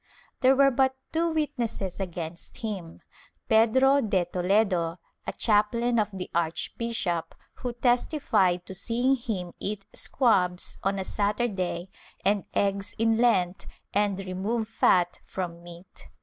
[0.39, 3.01] There were but two witnesses against him—
[3.49, 10.79] Pedro de Toledo, a chaplain of the archbishop, who testified to seeing him eat squabs
[10.81, 11.87] on a Sat urday
[12.25, 16.07] and eggs in Lent and remove fat from meat.